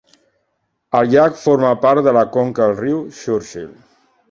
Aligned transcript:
El 0.99 1.09
llac 1.11 1.35
forma 1.43 1.75
part 1.85 2.05
de 2.09 2.15
la 2.19 2.25
conca 2.39 2.65
del 2.73 2.77
riu 2.83 3.05
Churchill. 3.21 3.73